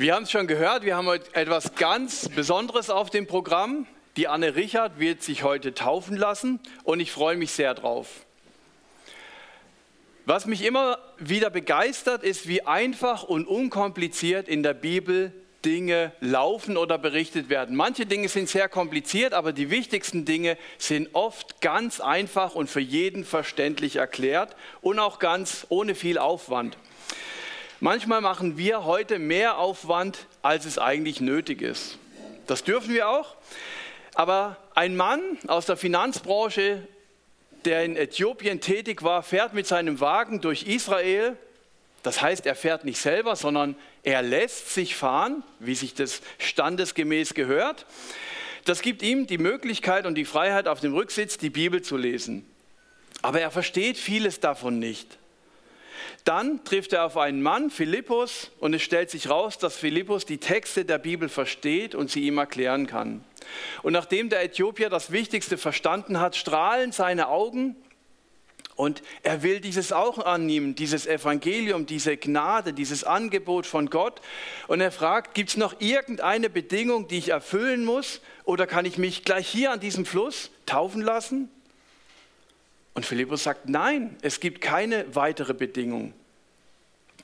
[0.00, 3.86] Wir haben es schon gehört, wir haben heute etwas ganz Besonderes auf dem Programm.
[4.16, 8.08] Die Anne Richard wird sich heute taufen lassen und ich freue mich sehr drauf.
[10.24, 15.34] Was mich immer wieder begeistert, ist, wie einfach und unkompliziert in der Bibel
[15.66, 17.76] Dinge laufen oder berichtet werden.
[17.76, 22.80] Manche Dinge sind sehr kompliziert, aber die wichtigsten Dinge sind oft ganz einfach und für
[22.80, 26.78] jeden verständlich erklärt und auch ganz ohne viel Aufwand.
[27.82, 31.96] Manchmal machen wir heute mehr Aufwand, als es eigentlich nötig ist.
[32.46, 33.36] Das dürfen wir auch.
[34.14, 36.86] Aber ein Mann aus der Finanzbranche,
[37.64, 41.38] der in Äthiopien tätig war, fährt mit seinem Wagen durch Israel.
[42.02, 47.32] Das heißt, er fährt nicht selber, sondern er lässt sich fahren, wie sich das standesgemäß
[47.32, 47.86] gehört.
[48.66, 52.44] Das gibt ihm die Möglichkeit und die Freiheit, auf dem Rücksitz die Bibel zu lesen.
[53.22, 55.16] Aber er versteht vieles davon nicht.
[56.24, 60.38] Dann trifft er auf einen Mann, Philippus, und es stellt sich raus, dass Philippus die
[60.38, 63.24] Texte der Bibel versteht und sie ihm erklären kann.
[63.82, 67.76] Und nachdem der Äthiopier das Wichtigste verstanden hat, strahlen seine Augen
[68.80, 74.22] und er will dieses auch annehmen, dieses Evangelium, diese Gnade, dieses Angebot von Gott.
[74.68, 78.22] Und er fragt, gibt es noch irgendeine Bedingung, die ich erfüllen muss?
[78.44, 81.50] Oder kann ich mich gleich hier an diesem Fluss taufen lassen?
[82.94, 86.12] Und Philippus sagt, nein, es gibt keine weitere Bedingung.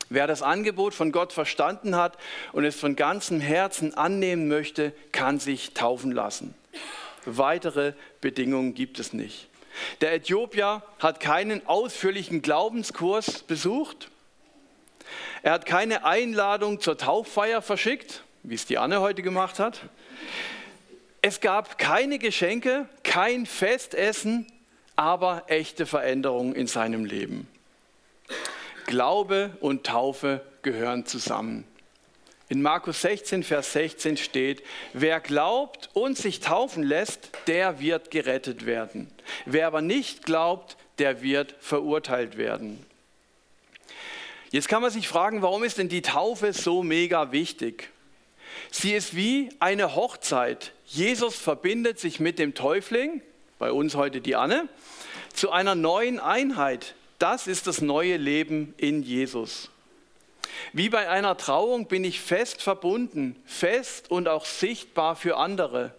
[0.09, 2.17] Wer das Angebot von Gott verstanden hat
[2.53, 6.55] und es von ganzem Herzen annehmen möchte, kann sich taufen lassen.
[7.25, 9.49] Weitere Bedingungen gibt es nicht.
[10.01, 14.11] Der Äthiopier hat keinen ausführlichen Glaubenskurs besucht.
[15.43, 19.81] Er hat keine Einladung zur Tauffeier verschickt, wie es die Anne heute gemacht hat.
[21.21, 24.47] Es gab keine Geschenke, kein Festessen,
[24.97, 27.49] aber echte Veränderungen in seinem Leben.
[28.87, 31.65] Glaube und Taufe gehören zusammen.
[32.49, 38.67] In Markus 16, Vers 16 steht, wer glaubt und sich taufen lässt, der wird gerettet
[38.67, 39.11] werden.
[39.47, 42.85] Wer aber nicht glaubt, der wird verurteilt werden.
[44.53, 47.91] Jetzt kann man sich fragen, warum ist denn die Taufe so mega wichtig?
[48.71, 50.73] Sie ist wie eine Hochzeit.
[50.87, 53.23] Jesus verbindet sich mit dem Täufling,
[53.59, 54.69] bei uns heute die Anne,
[55.33, 56.95] zu einer neuen Einheit.
[57.19, 59.71] Das ist das neue Leben in Jesus.
[60.73, 65.95] Wie bei einer Trauung bin ich fest verbunden, fest und auch sichtbar für andere.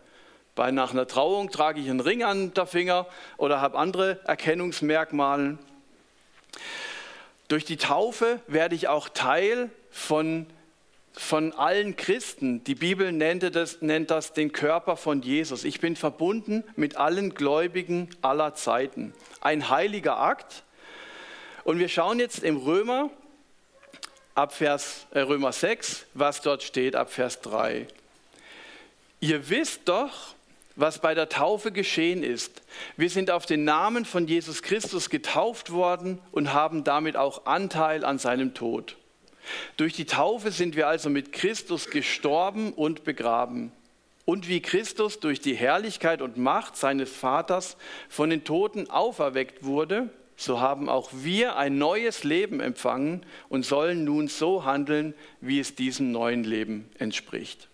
[0.55, 3.07] Bei nach einer Trauung trage ich einen Ring an der Finger
[3.37, 5.57] oder habe andere Erkennungsmerkmale.
[7.47, 10.47] Durch die Taufe werde ich auch Teil von,
[11.19, 12.63] von allen Christen.
[12.63, 15.63] Die Bibel nennt das, nennt das den Körper von Jesus.
[15.63, 19.13] Ich bin verbunden mit allen Gläubigen aller Zeiten.
[19.41, 20.63] Ein heiliger Akt.
[21.63, 23.09] Und wir schauen jetzt im Römer
[24.35, 27.87] ab Vers, äh, Römer 6, was dort steht ab Vers 3.
[29.19, 30.35] Ihr wisst doch,
[30.75, 32.61] was bei der Taufe geschehen ist.
[32.97, 38.05] Wir sind auf den Namen von Jesus Christus getauft worden und haben damit auch Anteil
[38.05, 38.95] an seinem Tod.
[39.77, 43.71] Durch die Taufe sind wir also mit Christus gestorben und begraben.
[44.25, 47.77] Und wie Christus durch die Herrlichkeit und Macht seines Vaters
[48.09, 54.03] von den Toten auferweckt wurde, so haben auch wir ein neues Leben empfangen und sollen
[54.03, 57.69] nun so handeln, wie es diesem neuen Leben entspricht.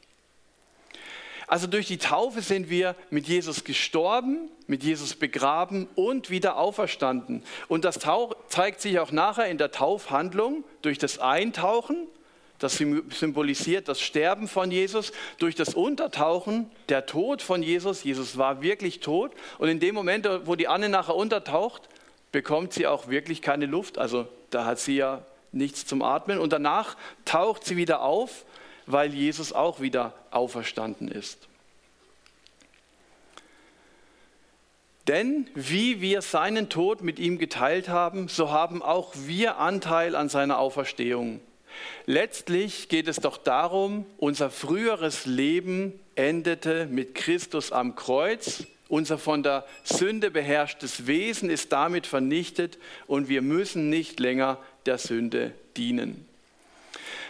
[1.48, 7.44] Also durch die Taufe sind wir mit Jesus gestorben, mit Jesus begraben und wieder auferstanden.
[7.68, 8.00] Und das
[8.48, 12.08] zeigt sich auch nachher in der Taufhandlung durch das Eintauchen,
[12.60, 18.06] das symbolisiert das Sterben von Jesus, durch das Untertauchen, der Tod von Jesus.
[18.06, 19.32] Jesus war wirklich tot.
[19.58, 21.90] Und in dem Moment, wo die Anne nachher untertaucht,
[22.32, 23.98] bekommt sie auch wirklich keine Luft.
[23.98, 26.40] Also da hat sie ja nichts zum Atmen.
[26.40, 26.96] Und danach
[27.26, 28.46] taucht sie wieder auf,
[28.86, 31.48] weil Jesus auch wieder auferstanden ist.
[35.08, 40.30] Denn wie wir seinen Tod mit ihm geteilt haben, so haben auch wir Anteil an
[40.30, 41.42] seiner Auferstehung.
[42.06, 49.42] Letztlich geht es doch darum, unser früheres Leben endete mit Christus am Kreuz unser von
[49.42, 52.78] der Sünde beherrschtes Wesen ist damit vernichtet
[53.08, 56.28] und wir müssen nicht länger der Sünde dienen.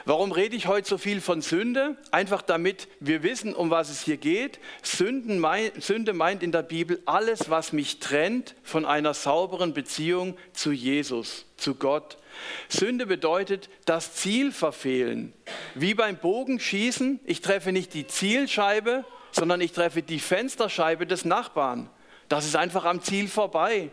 [0.05, 1.95] Warum rede ich heute so viel von Sünde?
[2.11, 4.59] Einfach damit wir wissen, um was es hier geht.
[4.81, 5.45] Sünden,
[5.79, 11.45] Sünde meint in der Bibel alles, was mich trennt von einer sauberen Beziehung zu Jesus,
[11.55, 12.17] zu Gott.
[12.67, 15.31] Sünde bedeutet das Ziel verfehlen.
[15.73, 21.89] Wie beim Bogenschießen, ich treffe nicht die Zielscheibe, sondern ich treffe die Fensterscheibe des Nachbarn.
[22.27, 23.89] Das ist einfach am Ziel vorbei.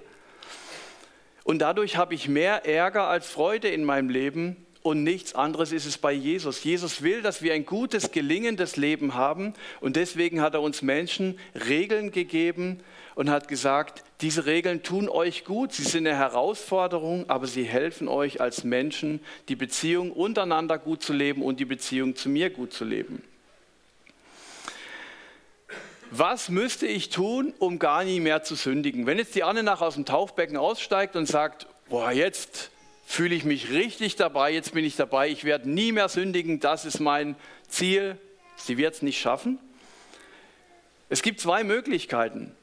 [1.45, 5.85] Und dadurch habe ich mehr Ärger als Freude in meinem Leben und nichts anderes ist
[5.85, 6.65] es bei Jesus.
[6.65, 11.39] Jesus will, dass wir ein gutes, gelingendes Leben haben und deswegen hat er uns Menschen
[11.69, 12.81] Regeln gegeben
[13.15, 18.09] und hat gesagt, diese Regeln tun euch gut, sie sind eine Herausforderung, aber sie helfen
[18.09, 22.73] euch als Menschen, die Beziehung untereinander gut zu leben und die Beziehung zu mir gut
[22.73, 23.23] zu leben.
[26.11, 29.07] Was müsste ich tun, um gar nie mehr zu sündigen?
[29.07, 32.71] Wenn jetzt die Anne nach aus dem Tauchbecken aussteigt und sagt, boah, jetzt
[33.11, 36.85] fühle ich mich richtig dabei, jetzt bin ich dabei, ich werde nie mehr sündigen, das
[36.85, 37.35] ist mein
[37.67, 38.17] Ziel.
[38.55, 39.59] Sie wird es nicht schaffen.
[41.09, 42.55] Es gibt zwei Möglichkeiten.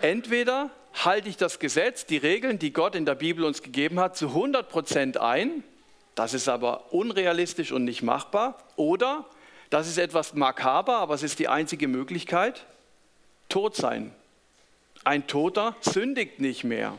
[0.00, 4.16] Entweder halte ich das Gesetz, die Regeln, die Gott in der Bibel uns gegeben hat,
[4.16, 5.62] zu 100 Prozent ein,
[6.16, 9.26] das ist aber unrealistisch und nicht machbar, oder,
[9.70, 12.66] das ist etwas makaber, aber es ist die einzige Möglichkeit,
[13.48, 14.12] tot sein.
[15.04, 16.96] Ein Toter sündigt nicht mehr.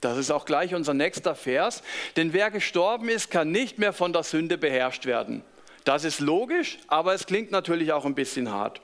[0.00, 1.82] Das ist auch gleich unser nächster Vers.
[2.16, 5.42] Denn wer gestorben ist, kann nicht mehr von der Sünde beherrscht werden.
[5.84, 8.80] Das ist logisch, aber es klingt natürlich auch ein bisschen hart.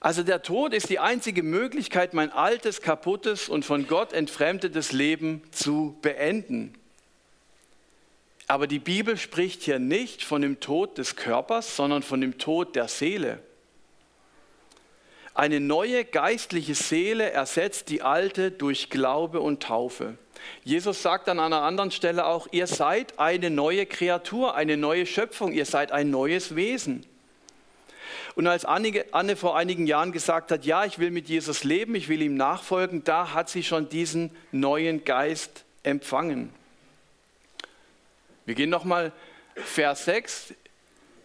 [0.00, 5.42] Also der Tod ist die einzige Möglichkeit, mein altes, kaputtes und von Gott entfremdetes Leben
[5.50, 6.74] zu beenden.
[8.46, 12.74] Aber die Bibel spricht hier nicht von dem Tod des Körpers, sondern von dem Tod
[12.74, 13.42] der Seele.
[15.40, 20.18] Eine neue geistliche Seele ersetzt die alte durch Glaube und Taufe.
[20.64, 25.52] Jesus sagt an einer anderen Stelle auch, ihr seid eine neue Kreatur, eine neue Schöpfung,
[25.52, 27.06] ihr seid ein neues Wesen.
[28.34, 32.10] Und als Anne vor einigen Jahren gesagt hat, ja, ich will mit Jesus leben, ich
[32.10, 36.52] will ihm nachfolgen, da hat sie schon diesen neuen Geist empfangen.
[38.44, 39.10] Wir gehen nochmal
[39.54, 40.52] Vers 6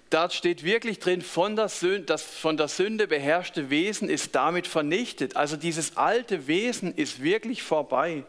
[0.09, 4.67] da steht wirklich drin, von der, Sünde, das von der Sünde beherrschte Wesen ist damit
[4.67, 5.35] vernichtet.
[5.35, 8.23] Also dieses alte Wesen ist wirklich vorbei.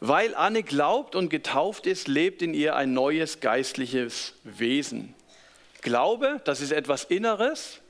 [0.00, 5.14] Weil Anne glaubt und getauft ist, lebt in ihr ein neues geistliches Wesen.
[5.80, 7.80] Glaube, das ist etwas Inneres,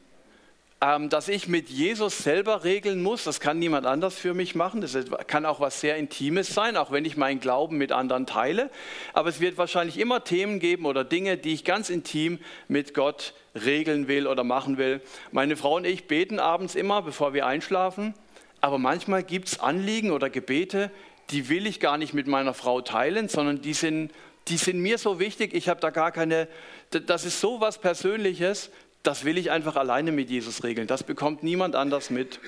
[0.81, 3.25] ähm, dass ich mit Jesus selber regeln muss.
[3.25, 4.81] Das kann niemand anders für mich machen.
[4.81, 8.71] Das kann auch was sehr Intimes sein, auch wenn ich meinen Glauben mit anderen teile.
[9.13, 12.39] Aber es wird wahrscheinlich immer Themen geben oder Dinge, die ich ganz intim
[12.69, 15.01] mit Gott regeln will oder machen will.
[15.31, 18.15] Meine Frau und ich beten abends immer, bevor wir einschlafen.
[18.61, 20.91] Aber manchmal gibt es Anliegen oder Gebete,
[21.31, 24.11] die will ich gar nicht mit meiner Frau teilen, sondern die sind,
[24.49, 25.55] die sind mir so wichtig.
[25.55, 26.49] Ich habe da gar keine,
[26.91, 28.71] das ist so was Persönliches,
[29.05, 30.89] das will ich einfach alleine mit Jesus regeln.
[30.89, 32.41] Das bekommt niemand anders mit.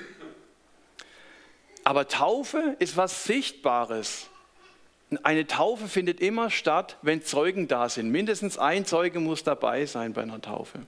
[1.83, 4.27] Aber Taufe ist was Sichtbares.
[5.23, 8.09] Eine Taufe findet immer statt, wenn Zeugen da sind.
[8.09, 10.79] Mindestens ein Zeuge muss dabei sein bei einer Taufe.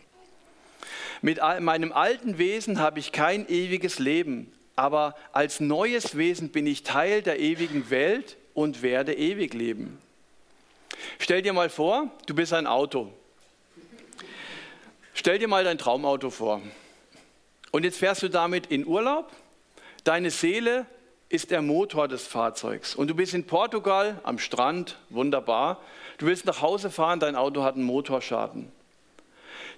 [1.21, 6.83] Mit meinem alten Wesen habe ich kein ewiges Leben, aber als neues Wesen bin ich
[6.83, 10.01] Teil der ewigen Welt und werde ewig leben.
[11.19, 13.13] Stell dir mal vor, du bist ein Auto.
[15.19, 16.61] Stell dir mal dein Traumauto vor.
[17.71, 19.29] Und jetzt fährst du damit in Urlaub.
[20.05, 20.85] Deine Seele
[21.27, 22.95] ist der Motor des Fahrzeugs.
[22.95, 25.81] Und du bist in Portugal am Strand, wunderbar.
[26.19, 28.71] Du willst nach Hause fahren, dein Auto hat einen Motorschaden.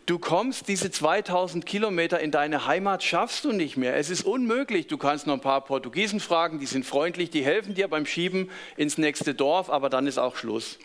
[0.05, 3.95] Du kommst diese 2000 Kilometer in deine Heimat, schaffst du nicht mehr.
[3.95, 4.85] Es ist unmöglich.
[4.85, 8.51] Du kannst noch ein paar Portugiesen fragen, die sind freundlich, die helfen dir beim Schieben
[8.77, 10.77] ins nächste Dorf, aber dann ist auch Schluss.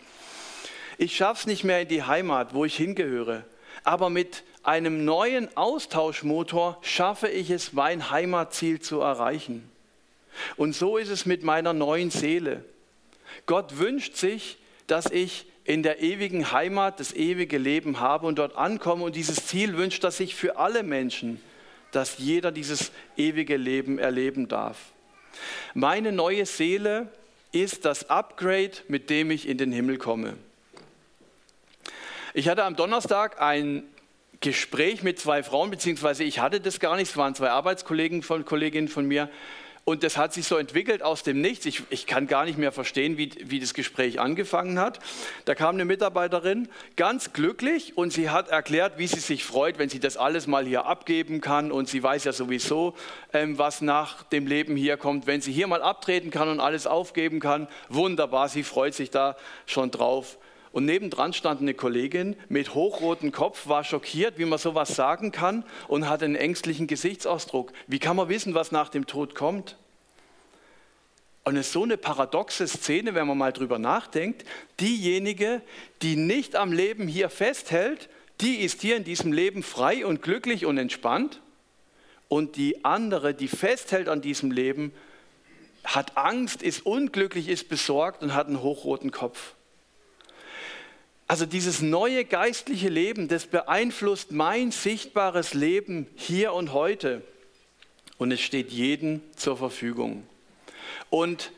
[0.97, 3.45] Ich schaff's nicht mehr in die Heimat, wo ich hingehöre
[3.87, 9.63] aber mit einem neuen Austauschmotor schaffe ich es, mein Heimatziel zu erreichen.
[10.57, 12.65] Und so ist es mit meiner neuen Seele.
[13.45, 18.57] Gott wünscht sich, dass ich in der ewigen Heimat das ewige Leben habe und dort
[18.57, 19.05] ankomme.
[19.05, 21.41] Und dieses Ziel wünscht er sich für alle Menschen,
[21.93, 24.77] dass jeder dieses ewige Leben erleben darf.
[25.73, 27.07] Meine neue Seele
[27.53, 30.33] ist das Upgrade, mit dem ich in den Himmel komme.
[32.37, 33.81] Ich hatte am Donnerstag ein
[34.41, 38.45] Gespräch mit zwei Frauen, beziehungsweise ich hatte das gar nicht, es waren zwei Arbeitskollegen von
[38.45, 39.31] Kolleginnen von mir.
[39.85, 41.65] Und das hat sich so entwickelt aus dem Nichts.
[41.65, 44.99] Ich, ich kann gar nicht mehr verstehen, wie, wie das Gespräch angefangen hat.
[45.45, 49.89] Da kam eine Mitarbeiterin, ganz glücklich, und sie hat erklärt, wie sie sich freut, wenn
[49.89, 51.71] sie das alles mal hier abgeben kann.
[51.71, 52.93] Und sie weiß ja sowieso,
[53.33, 55.25] ähm, was nach dem Leben hier kommt.
[55.25, 59.35] Wenn sie hier mal abtreten kann und alles aufgeben kann, wunderbar, sie freut sich da
[59.65, 60.37] schon drauf.
[60.71, 65.63] Und nebendran stand eine Kollegin mit hochrotem Kopf, war schockiert, wie man sowas sagen kann
[65.87, 67.71] und hatte einen ängstlichen Gesichtsausdruck.
[67.87, 69.77] Wie kann man wissen, was nach dem Tod kommt?
[71.47, 74.43] Und es ist so eine paradoxe Szene, wenn man mal drüber nachdenkt.
[74.81, 75.61] Diejenige,
[76.01, 78.09] die nicht am Leben hier festhält,
[78.41, 81.41] die ist hier in diesem Leben frei und glücklich und entspannt.
[82.27, 84.91] Und die andere, die festhält an diesem Leben,
[85.85, 89.53] hat Angst, ist unglücklich, ist besorgt und hat einen hochroten Kopf.
[91.27, 97.21] Also dieses neue geistliche Leben, das beeinflusst mein sichtbares Leben hier und heute.
[98.17, 100.23] Und es steht jedem zur Verfügung.
[101.09, 101.51] Und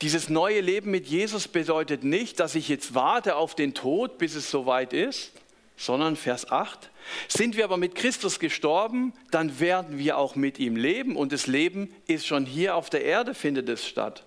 [0.00, 4.34] dieses neue Leben mit Jesus bedeutet nicht, dass ich jetzt warte auf den Tod, bis
[4.34, 5.32] es soweit ist,
[5.76, 6.90] sondern Vers 8.
[7.28, 11.46] Sind wir aber mit Christus gestorben, dann werden wir auch mit ihm leben und das
[11.46, 14.24] Leben ist schon hier auf der Erde, findet es statt.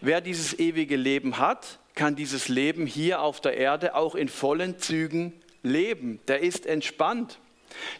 [0.00, 4.78] Wer dieses ewige Leben hat, kann dieses Leben hier auf der Erde auch in vollen
[4.78, 6.20] Zügen leben.
[6.28, 7.38] Der ist entspannt.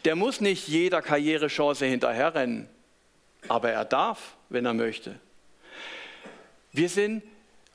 [0.06, 2.68] Der muss nicht jeder Karrierechance hinterherrennen,
[3.48, 5.20] aber er darf, wenn er möchte.
[6.72, 7.22] Wir sind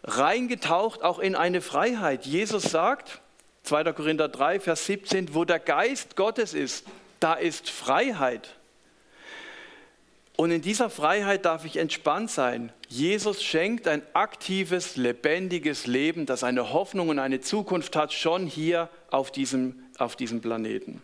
[0.03, 2.25] reingetaucht auch in eine Freiheit.
[2.25, 3.22] Jesus sagt,
[3.63, 3.94] 2.
[3.94, 6.86] Korinther 3, Vers 17, wo der Geist Gottes ist,
[7.20, 8.56] da ist Freiheit.
[10.36, 12.72] Und in dieser Freiheit darf ich entspannt sein.
[12.90, 18.90] Jesus schenkt ein aktives, lebendiges Leben, das eine Hoffnung und eine Zukunft hat, schon hier
[19.12, 21.02] auf diesem, auf diesem Planeten.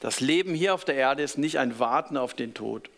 [0.00, 2.90] Das Leben hier auf der Erde ist nicht ein Warten auf den Tod.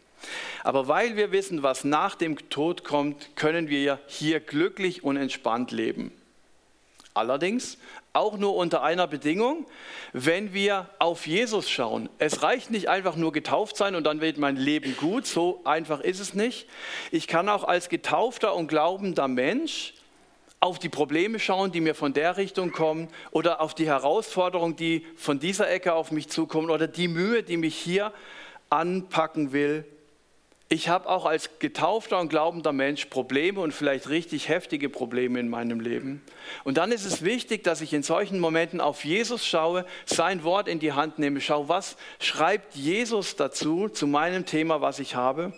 [0.62, 5.70] Aber weil wir wissen, was nach dem Tod kommt, können wir hier glücklich und entspannt
[5.70, 6.12] leben.
[7.14, 7.78] Allerdings
[8.12, 9.66] auch nur unter einer Bedingung,
[10.12, 12.08] wenn wir auf Jesus schauen.
[12.18, 16.00] Es reicht nicht einfach nur getauft sein und dann wird mein Leben gut, so einfach
[16.00, 16.68] ist es nicht.
[17.12, 19.94] Ich kann auch als getaufter und glaubender Mensch
[20.58, 25.06] auf die Probleme schauen, die mir von der Richtung kommen oder auf die Herausforderungen, die
[25.14, 28.12] von dieser Ecke auf mich zukommen oder die Mühe, die mich hier
[28.70, 29.84] anpacken will
[30.68, 35.48] ich habe auch als getaufter und glaubender Mensch Probleme und vielleicht richtig heftige Probleme in
[35.48, 36.22] meinem Leben.
[36.64, 40.66] Und dann ist es wichtig, dass ich in solchen Momenten auf Jesus schaue, sein Wort
[40.66, 45.52] in die Hand nehme, schaue, was schreibt Jesus dazu, zu meinem Thema, was ich habe.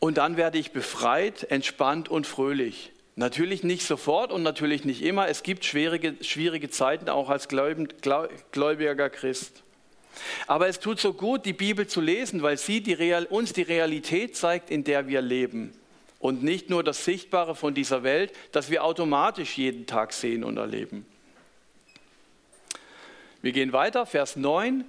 [0.00, 2.90] Und dann werde ich befreit, entspannt und fröhlich.
[3.16, 5.28] Natürlich nicht sofort und natürlich nicht immer.
[5.28, 9.62] Es gibt schwierige, schwierige Zeiten auch als gläubiger Christ.
[10.46, 13.62] Aber es tut so gut, die Bibel zu lesen, weil sie die Real, uns die
[13.62, 15.72] Realität zeigt, in der wir leben.
[16.18, 20.58] Und nicht nur das Sichtbare von dieser Welt, das wir automatisch jeden Tag sehen und
[20.58, 21.06] erleben.
[23.42, 24.84] Wir gehen weiter, Vers 9.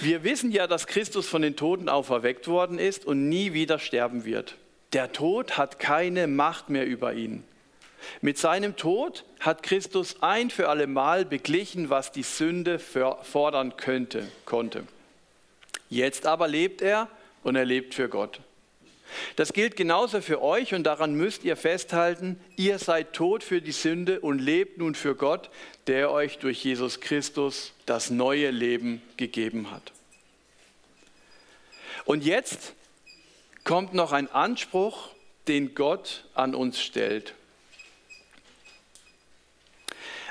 [0.00, 4.26] Wir wissen ja, dass Christus von den Toten auferweckt worden ist und nie wieder sterben
[4.26, 4.56] wird.
[4.92, 7.44] Der Tod hat keine Macht mehr über ihn.
[8.20, 14.28] Mit seinem Tod hat Christus ein für alle Mal beglichen, was die Sünde fordern könnte,
[14.44, 14.84] konnte.
[15.90, 17.08] Jetzt aber lebt er
[17.42, 18.40] und er lebt für Gott.
[19.36, 23.72] Das gilt genauso für euch und daran müsst ihr festhalten, ihr seid tot für die
[23.72, 25.50] Sünde und lebt nun für Gott,
[25.86, 29.92] der euch durch Jesus Christus das neue Leben gegeben hat.
[32.04, 32.74] Und jetzt
[33.64, 35.10] kommt noch ein Anspruch,
[35.46, 37.34] den Gott an uns stellt.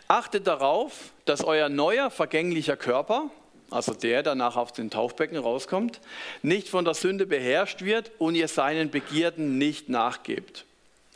[0.08, 3.30] Achtet darauf, dass euer neuer vergänglicher Körper,
[3.70, 6.00] also der danach auf den Taufbecken rauskommt,
[6.42, 10.66] nicht von der Sünde beherrscht wird und ihr seinen Begierden nicht nachgebt.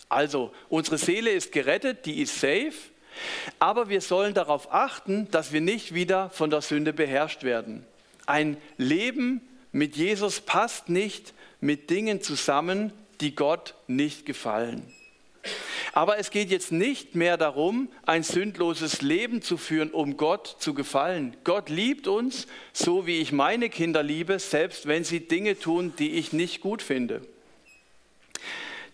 [0.09, 2.73] Also, unsere Seele ist gerettet, die ist safe,
[3.59, 7.85] aber wir sollen darauf achten, dass wir nicht wieder von der Sünde beherrscht werden.
[8.25, 9.39] Ein Leben
[9.71, 14.93] mit Jesus passt nicht mit Dingen zusammen, die Gott nicht gefallen.
[15.93, 20.73] Aber es geht jetzt nicht mehr darum, ein sündloses Leben zu führen, um Gott zu
[20.73, 21.35] gefallen.
[21.43, 26.11] Gott liebt uns, so wie ich meine Kinder liebe, selbst wenn sie Dinge tun, die
[26.11, 27.21] ich nicht gut finde.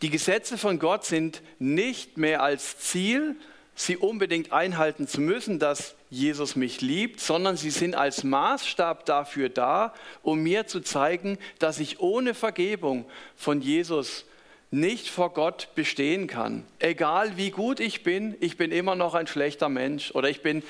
[0.02, 3.36] Die Gesetze von Gott sind nicht mehr als Ziel,
[3.76, 9.50] sie unbedingt einhalten zu müssen, dass Jesus mich liebt, sondern sie sind als Maßstab dafür
[9.50, 14.26] da, um mir zu zeigen, dass ich ohne Vergebung von Jesus
[14.70, 16.66] nicht vor Gott bestehen kann.
[16.80, 20.62] Egal wie gut ich bin, ich bin immer noch ein schlechter Mensch oder ich bin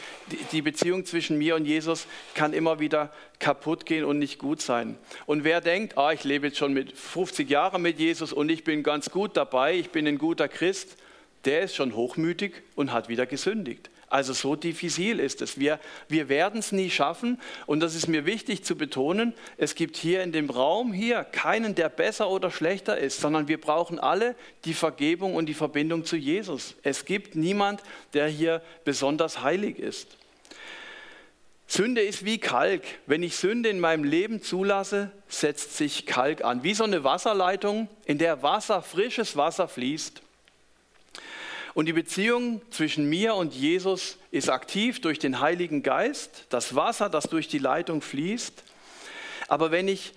[0.51, 4.97] die Beziehung zwischen mir und Jesus kann immer wieder kaputt gehen und nicht gut sein.
[5.25, 8.63] Und wer denkt, ah, ich lebe jetzt schon mit 50 Jahren mit Jesus und ich
[8.63, 10.97] bin ganz gut dabei, ich bin ein guter Christ,
[11.45, 13.89] der ist schon hochmütig und hat wieder gesündigt.
[14.09, 15.59] Also so diffizil ist es.
[15.59, 19.33] Wir, wir werden es nie schaffen und das ist mir wichtig zu betonen.
[19.57, 23.59] Es gibt hier in dem Raum hier keinen, der besser oder schlechter ist, sondern wir
[23.59, 26.75] brauchen alle die Vergebung und die Verbindung zu Jesus.
[26.83, 27.83] Es gibt niemand,
[28.13, 30.15] der hier besonders heilig ist.
[31.69, 32.83] Sünde ist wie Kalk.
[33.07, 36.63] Wenn ich Sünde in meinem Leben zulasse, setzt sich Kalk an.
[36.63, 40.21] Wie so eine Wasserleitung, in der Wasser, frisches Wasser fließt.
[41.77, 47.07] Und die Beziehung zwischen mir und Jesus ist aktiv durch den Heiligen Geist, das Wasser,
[47.07, 48.63] das durch die Leitung fließt.
[49.47, 50.13] Aber wenn ich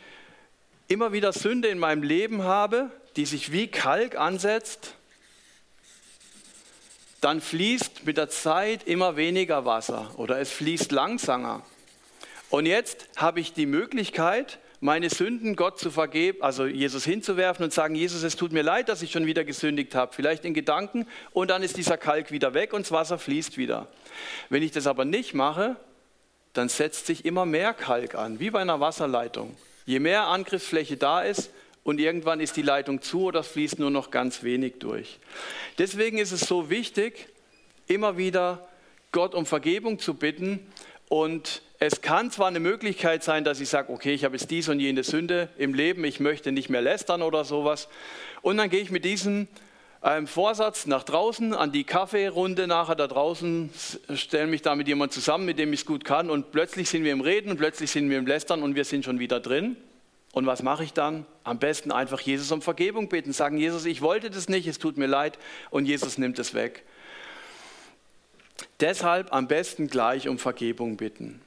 [0.89, 4.95] immer wieder Sünde in meinem Leben habe, die sich wie Kalk ansetzt,
[7.21, 11.63] dann fließt mit der Zeit immer weniger Wasser oder es fließt langsamer.
[12.49, 17.73] Und jetzt habe ich die Möglichkeit, meine Sünden Gott zu vergeben, also Jesus hinzuwerfen und
[17.73, 21.07] sagen, Jesus, es tut mir leid, dass ich schon wieder gesündigt habe, vielleicht in Gedanken,
[21.33, 23.89] und dann ist dieser Kalk wieder weg und das Wasser fließt wieder.
[24.49, 25.77] Wenn ich das aber nicht mache,
[26.55, 29.55] dann setzt sich immer mehr Kalk an, wie bei einer Wasserleitung.
[29.85, 31.51] Je mehr Angriffsfläche da ist
[31.85, 35.19] und irgendwann ist die Leitung zu oder es fließt nur noch ganz wenig durch.
[35.79, 37.29] Deswegen ist es so wichtig,
[37.87, 38.67] immer wieder
[39.13, 40.61] Gott um Vergebung zu bitten
[41.09, 44.69] und es kann zwar eine Möglichkeit sein, dass ich sage, okay, ich habe jetzt dies
[44.69, 47.89] und jene Sünde im Leben, ich möchte nicht mehr lästern oder sowas.
[48.43, 49.49] Und dann gehe ich mit diesem
[50.03, 53.71] ähm, Vorsatz nach draußen, an die Kaffeerunde nachher da draußen,
[54.15, 57.03] stelle mich da mit jemandem zusammen, mit dem ich es gut kann und plötzlich sind
[57.03, 59.77] wir im Reden plötzlich sind wir im Lästern und wir sind schon wieder drin.
[60.33, 61.25] Und was mache ich dann?
[61.45, 64.99] Am besten einfach Jesus um Vergebung bitten, sagen, Jesus, ich wollte das nicht, es tut
[64.99, 65.39] mir leid
[65.71, 66.85] und Jesus nimmt es weg.
[68.81, 71.41] Deshalb am besten gleich um Vergebung bitten.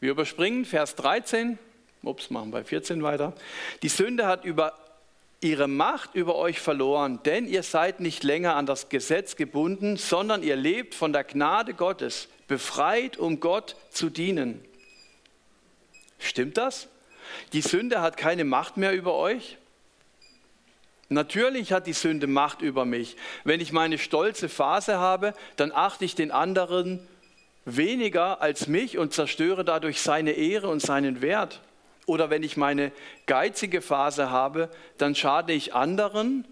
[0.00, 1.58] Wir überspringen Vers 13.
[2.02, 3.34] Ups, machen bei 14 weiter.
[3.82, 4.72] Die Sünde hat über
[5.42, 10.42] ihre Macht über euch verloren, denn ihr seid nicht länger an das Gesetz gebunden, sondern
[10.42, 14.64] ihr lebt von der Gnade Gottes, befreit, um Gott zu dienen.
[16.18, 16.88] Stimmt das?
[17.52, 19.58] Die Sünde hat keine Macht mehr über euch?
[21.10, 23.16] Natürlich hat die Sünde Macht über mich.
[23.44, 27.06] Wenn ich meine stolze Phase habe, dann achte ich den anderen
[27.76, 31.60] weniger als mich und zerstöre dadurch seine Ehre und seinen Wert.
[32.06, 32.92] Oder wenn ich meine
[33.26, 36.46] geizige Phase habe, dann schade ich anderen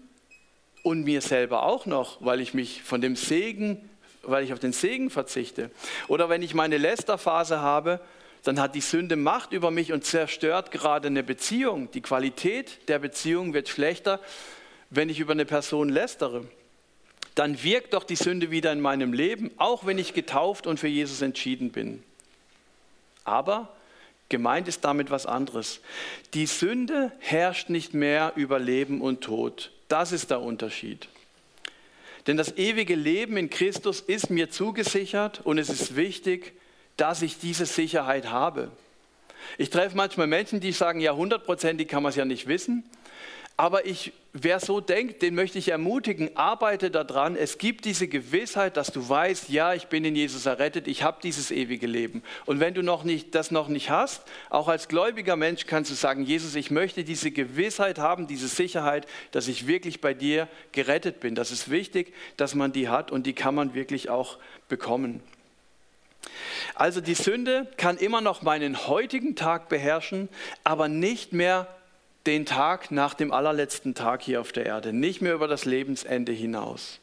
[0.83, 3.89] und mir selber auch noch, weil ich mich von dem Segen,
[4.23, 5.71] weil ich auf den Segen verzichte.
[6.07, 7.99] Oder wenn ich meine Lästerphase habe,
[8.43, 11.91] dann hat die Sünde Macht über mich und zerstört gerade eine Beziehung.
[11.91, 14.19] Die Qualität der Beziehung wird schlechter,
[14.89, 16.45] wenn ich über eine Person lästere
[17.39, 20.89] dann wirkt doch die Sünde wieder in meinem Leben, auch wenn ich getauft und für
[20.89, 22.03] Jesus entschieden bin.
[23.23, 23.73] Aber
[24.27, 25.79] gemeint ist damit was anderes.
[26.33, 29.71] Die Sünde herrscht nicht mehr über Leben und Tod.
[29.87, 31.07] Das ist der Unterschied.
[32.27, 36.51] Denn das ewige Leben in Christus ist mir zugesichert und es ist wichtig,
[36.97, 38.69] dass ich diese Sicherheit habe.
[39.57, 42.83] Ich treffe manchmal Menschen, die sagen, ja, hundertprozentig kann man es ja nicht wissen.
[43.59, 47.35] Aber ich, wer so denkt, den möchte ich ermutigen, arbeite daran.
[47.35, 51.17] Es gibt diese Gewissheit, dass du weißt, ja, ich bin in Jesus errettet, ich habe
[51.21, 52.23] dieses ewige Leben.
[52.45, 55.95] Und wenn du noch nicht, das noch nicht hast, auch als gläubiger Mensch kannst du
[55.95, 61.19] sagen, Jesus, ich möchte diese Gewissheit haben, diese Sicherheit, dass ich wirklich bei dir gerettet
[61.19, 61.35] bin.
[61.35, 64.37] Das ist wichtig, dass man die hat und die kann man wirklich auch
[64.69, 65.21] bekommen.
[66.75, 70.29] Also die Sünde kann immer noch meinen heutigen Tag beherrschen,
[70.63, 71.67] aber nicht mehr
[72.25, 76.31] den Tag nach dem allerletzten Tag hier auf der Erde, nicht mehr über das Lebensende
[76.31, 76.99] hinaus.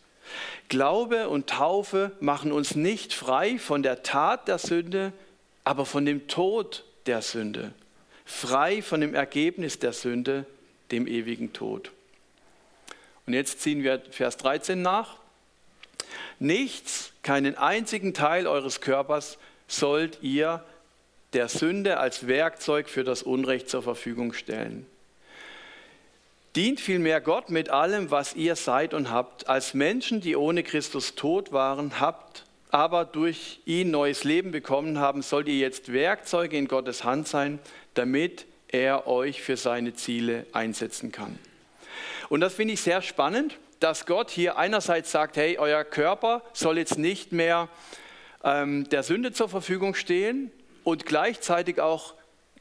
[0.68, 5.12] Glaube und Taufe machen uns nicht frei von der Tat der Sünde,
[5.64, 7.72] aber von dem Tod der Sünde.
[8.24, 10.46] Frei von dem Ergebnis der Sünde,
[10.90, 11.92] dem ewigen Tod.
[13.26, 15.16] Und jetzt ziehen wir Vers 13 nach.
[16.38, 20.64] Nichts, keinen einzigen Teil eures Körpers sollt ihr
[21.32, 24.86] der Sünde als Werkzeug für das Unrecht zur Verfügung stellen.
[26.56, 31.14] Dient vielmehr Gott mit allem, was ihr seid und habt, als Menschen, die ohne Christus
[31.14, 36.66] tot waren, habt, aber durch ihn neues Leben bekommen haben, sollt ihr jetzt Werkzeuge in
[36.66, 37.58] Gottes Hand sein,
[37.92, 41.38] damit er euch für seine Ziele einsetzen kann.
[42.30, 46.78] Und das finde ich sehr spannend, dass Gott hier einerseits sagt, hey, euer Körper soll
[46.78, 47.68] jetzt nicht mehr
[48.42, 50.50] ähm, der Sünde zur Verfügung stehen
[50.84, 52.14] und gleichzeitig auch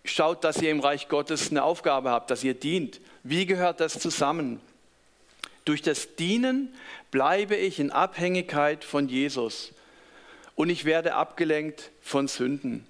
[0.04, 3.00] schaut, dass ihr im Reich Gottes eine Aufgabe habt, dass ihr dient.
[3.28, 4.62] Wie gehört das zusammen?
[5.66, 6.72] Durch das Dienen
[7.10, 9.74] bleibe ich in Abhängigkeit von Jesus
[10.54, 12.86] und ich werde abgelenkt von Sünden.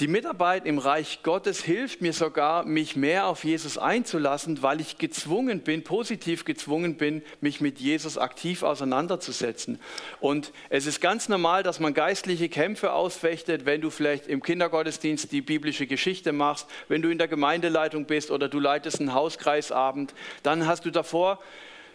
[0.00, 4.98] Die Mitarbeit im Reich Gottes hilft mir sogar, mich mehr auf Jesus einzulassen, weil ich
[4.98, 9.80] gezwungen bin, positiv gezwungen bin, mich mit Jesus aktiv auseinanderzusetzen.
[10.20, 15.32] Und es ist ganz normal, dass man geistliche Kämpfe ausfechtet, wenn du vielleicht im Kindergottesdienst
[15.32, 20.14] die biblische Geschichte machst, wenn du in der Gemeindeleitung bist oder du leitest einen Hauskreisabend,
[20.44, 21.40] dann hast du davor,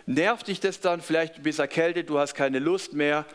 [0.05, 3.25] nervt dich das dann, vielleicht bist erkältet, du hast keine Lust mehr.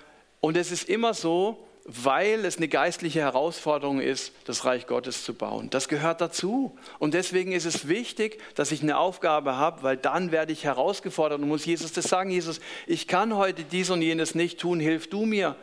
[0.40, 5.32] Und es ist immer so, weil es eine geistliche Herausforderung ist, das Reich Gottes zu
[5.32, 5.70] bauen.
[5.70, 6.76] Das gehört dazu.
[6.98, 11.40] Und deswegen ist es wichtig, dass ich eine Aufgabe habe, weil dann werde ich herausgefordert
[11.40, 15.08] und muss Jesus das sagen, Jesus, ich kann heute dies und jenes nicht tun, hilf
[15.08, 15.56] du mir.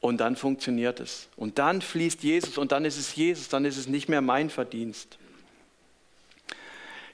[0.00, 1.28] Und dann funktioniert es.
[1.36, 4.48] Und dann fließt Jesus und dann ist es Jesus, dann ist es nicht mehr mein
[4.48, 5.18] Verdienst.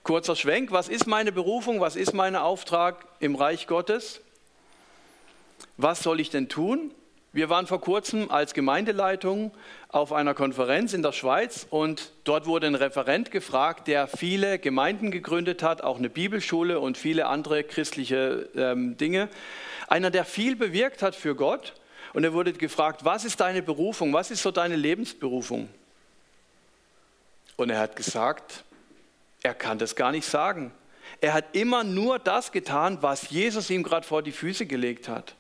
[0.05, 4.21] Kurzer Schwenk, was ist meine Berufung, was ist mein Auftrag im Reich Gottes?
[5.77, 6.93] Was soll ich denn tun?
[7.33, 9.53] Wir waren vor kurzem als Gemeindeleitung
[9.89, 15.13] auf einer Konferenz in der Schweiz und dort wurde ein Referent gefragt, der viele Gemeinden
[15.13, 19.29] gegründet hat, auch eine Bibelschule und viele andere christliche ähm, Dinge.
[19.87, 21.75] Einer, der viel bewirkt hat für Gott
[22.15, 25.69] und er wurde gefragt, was ist deine Berufung, was ist so deine Lebensberufung?
[27.55, 28.65] Und er hat gesagt,
[29.41, 30.73] er kann das gar nicht sagen.
[31.21, 35.37] Er hat immer nur das getan, was Jesus ihm gerade vor die Füße gelegt hat.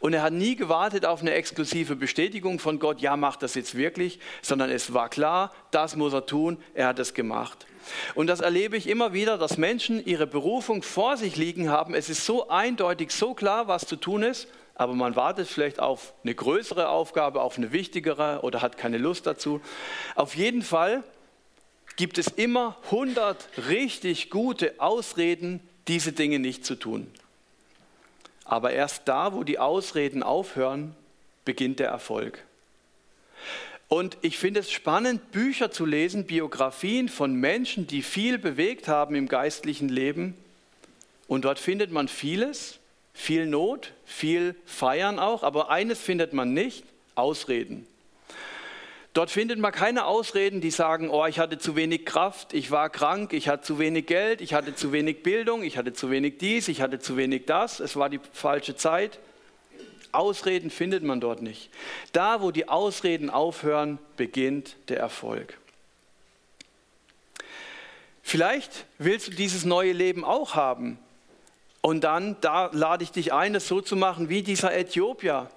[0.00, 3.76] Und er hat nie gewartet auf eine exklusive Bestätigung von Gott, ja, macht das jetzt
[3.76, 7.66] wirklich, sondern es war klar, das muss er tun, er hat es gemacht.
[8.14, 11.94] Und das erlebe ich immer wieder, dass Menschen ihre Berufung vor sich liegen haben.
[11.94, 16.14] Es ist so eindeutig, so klar, was zu tun ist, aber man wartet vielleicht auf
[16.22, 19.60] eine größere Aufgabe, auf eine wichtigere oder hat keine Lust dazu.
[20.14, 21.02] Auf jeden Fall
[21.96, 27.10] gibt es immer 100 richtig gute Ausreden, diese Dinge nicht zu tun.
[28.48, 30.96] Aber erst da, wo die Ausreden aufhören,
[31.44, 32.42] beginnt der Erfolg.
[33.88, 39.14] Und ich finde es spannend, Bücher zu lesen, Biografien von Menschen, die viel bewegt haben
[39.14, 40.34] im geistlichen Leben.
[41.26, 42.78] Und dort findet man vieles,
[43.12, 46.84] viel Not, viel Feiern auch, aber eines findet man nicht,
[47.14, 47.86] Ausreden.
[49.18, 52.88] Dort findet man keine Ausreden, die sagen, oh, ich hatte zu wenig Kraft, ich war
[52.88, 56.38] krank, ich hatte zu wenig Geld, ich hatte zu wenig Bildung, ich hatte zu wenig
[56.38, 59.18] dies, ich hatte zu wenig das, es war die falsche Zeit.
[60.12, 61.68] Ausreden findet man dort nicht.
[62.12, 65.58] Da, wo die Ausreden aufhören, beginnt der Erfolg.
[68.22, 70.96] Vielleicht willst du dieses neue Leben auch haben.
[71.80, 75.50] Und dann, da lade ich dich ein, es so zu machen wie dieser Äthiopier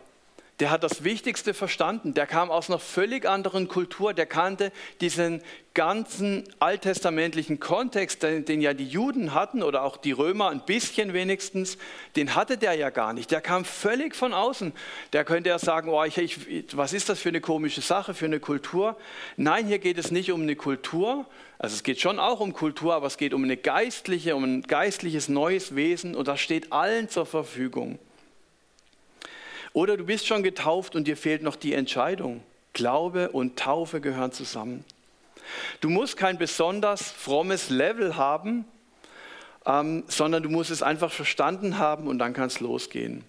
[0.62, 2.14] der hat das Wichtigste verstanden.
[2.14, 4.14] Der kam aus einer völlig anderen Kultur.
[4.14, 4.72] Der kannte
[5.02, 5.42] diesen
[5.74, 11.14] ganzen alttestamentlichen Kontext, den, den, ja die Juden hatten oder auch die Römer ein bisschen
[11.14, 11.80] wenigstens.
[12.16, 13.32] Den hatte der ja gar nicht.
[13.32, 14.72] Der kam völlig von außen.
[15.14, 18.26] Der könnte ja sagen, oh, ich, ich, was ist das für eine komische Sache, für
[18.26, 18.98] eine Kultur?
[19.38, 21.26] Nein, hier geht es nicht um eine Kultur.
[21.58, 24.62] Also es geht schon auch um Kultur, aber es geht um eine geistliche, um ein
[24.62, 27.98] geistliches neues Wesen und das steht allen zur Verfügung.
[29.74, 32.44] Oder du bist schon getauft und dir fehlt noch die Entscheidung.
[32.74, 34.86] Glaube und Taufe gehören zusammen.
[35.80, 38.66] Du musst kein besonders frommes Level haben,
[39.66, 43.24] ähm, sondern du musst es einfach verstanden haben und dann kann es losgehen.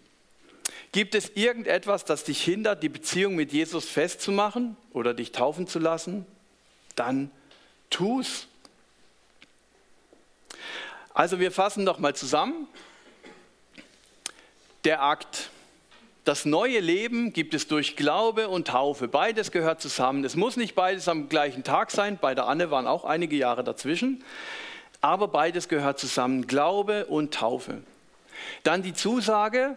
[0.93, 5.79] Gibt es irgendetwas, das dich hindert, die Beziehung mit Jesus festzumachen oder dich taufen zu
[5.79, 6.27] lassen?
[6.97, 7.31] Dann
[7.89, 8.47] tu's.
[11.15, 12.69] Also wir fassen noch mal zusammen.
[14.85, 15.51] Der Akt
[16.25, 19.09] das neue Leben gibt es durch Glaube und Taufe.
[19.09, 20.25] Beides gehört zusammen.
[20.25, 22.17] Es muss nicht beides am gleichen Tag sein.
[22.21, 24.23] Bei der Anne waren auch einige Jahre dazwischen.
[25.01, 26.47] Aber beides gehört zusammen.
[26.47, 27.83] Glaube und Taufe.
[28.63, 29.77] Dann die Zusage,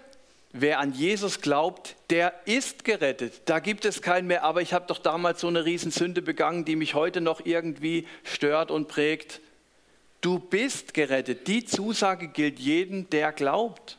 [0.53, 3.41] wer an Jesus glaubt, der ist gerettet.
[3.45, 4.43] Da gibt es keinen mehr.
[4.43, 8.69] Aber ich habe doch damals so eine Riesensünde begangen, die mich heute noch irgendwie stört
[8.69, 9.41] und prägt.
[10.21, 11.47] Du bist gerettet.
[11.47, 13.97] Die Zusage gilt jedem, der glaubt.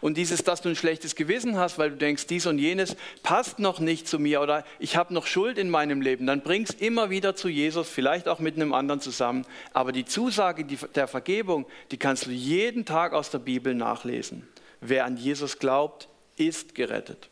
[0.00, 3.58] Und dieses, dass du ein schlechtes Gewissen hast, weil du denkst, dies und jenes passt
[3.58, 6.70] noch nicht zu mir oder ich habe noch Schuld in meinem Leben, dann bring es
[6.70, 9.46] immer wieder zu Jesus, vielleicht auch mit einem anderen zusammen.
[9.72, 14.46] Aber die Zusage der Vergebung, die kannst du jeden Tag aus der Bibel nachlesen.
[14.80, 17.28] Wer an Jesus glaubt, ist gerettet.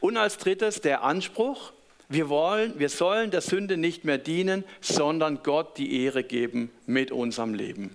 [0.00, 1.72] Und als drittes der Anspruch,
[2.08, 7.12] wir, wollen, wir sollen der Sünde nicht mehr dienen, sondern Gott die Ehre geben mit
[7.12, 7.94] unserem Leben.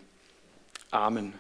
[0.92, 1.34] Amen.